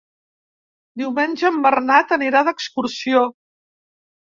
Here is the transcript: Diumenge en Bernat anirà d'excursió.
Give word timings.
Diumenge 1.01 1.47
en 1.51 1.61
Bernat 1.67 2.17
anirà 2.21 2.45
d'excursió. 2.51 3.27